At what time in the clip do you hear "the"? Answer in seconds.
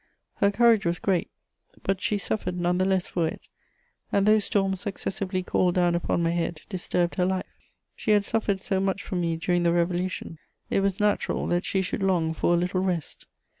2.79-2.85, 9.61-9.71